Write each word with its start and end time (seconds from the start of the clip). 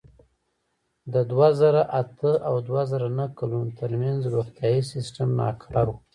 د 1.13 1.15
دوه 1.31 1.49
زره 1.61 1.81
اته 2.01 2.31
او 2.47 2.55
دوه 2.67 2.81
زره 2.91 3.07
نهه 3.17 3.29
کلونو 3.39 3.71
ترمنځ 3.79 4.21
روغتیايي 4.33 4.81
سیستم 4.93 5.27
ناکار 5.39 5.87
و. 5.91 5.95